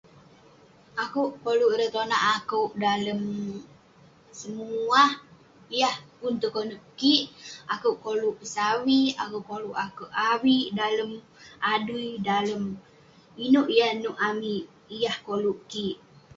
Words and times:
akouk 1.03 1.31
koluk 1.43 1.71
ireh 1.73 1.91
tonak 1.95 2.23
akouk 2.35 2.71
dalem 2.83 3.21
semuah 4.39 5.09
yah 5.79 5.95
pun 6.19 6.33
tong 6.41 6.53
konep 6.57 6.81
kik, 6.99 7.23
akouk 7.73 7.97
koluk 8.05 8.35
pesavik, 8.39 9.11
akouk 9.23 9.45
koluk 9.49 9.79
akouk 9.85 10.11
avik 10.31 10.65
dalem 10.79 11.11
adui, 11.73 12.09
dalem 12.27 12.63
inouk 13.45 13.69
yah 13.77 13.91
nouk 14.03 14.17
amik, 14.29 14.63
yah 15.03 15.15
koluk 15.27 15.59
kik 15.71 15.95